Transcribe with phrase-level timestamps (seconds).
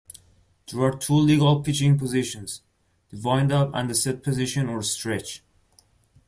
[0.65, 2.63] There are two legal pitching positions,
[3.11, 5.43] the "windup" and the set position or "stretch".